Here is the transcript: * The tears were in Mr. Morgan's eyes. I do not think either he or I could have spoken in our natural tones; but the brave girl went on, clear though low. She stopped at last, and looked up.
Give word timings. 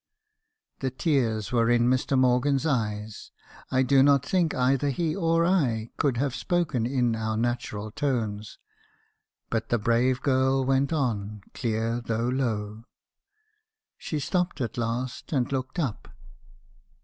* 0.41 0.79
The 0.79 0.89
tears 0.89 1.51
were 1.51 1.69
in 1.69 1.83
Mr. 1.87 2.17
Morgan's 2.17 2.65
eyes. 2.65 3.29
I 3.69 3.83
do 3.83 4.01
not 4.01 4.25
think 4.25 4.51
either 4.55 4.89
he 4.89 5.15
or 5.15 5.45
I 5.45 5.91
could 5.97 6.17
have 6.17 6.33
spoken 6.33 6.87
in 6.87 7.15
our 7.15 7.37
natural 7.37 7.91
tones; 7.91 8.57
but 9.51 9.69
the 9.69 9.77
brave 9.77 10.23
girl 10.23 10.65
went 10.65 10.91
on, 10.91 11.41
clear 11.53 12.01
though 12.03 12.29
low. 12.29 12.85
She 13.99 14.19
stopped 14.19 14.59
at 14.59 14.75
last, 14.75 15.31
and 15.33 15.51
looked 15.51 15.77
up. 15.77 16.07